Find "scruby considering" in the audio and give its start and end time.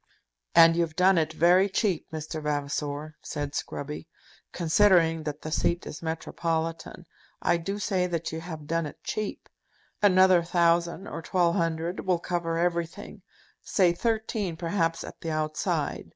3.53-5.21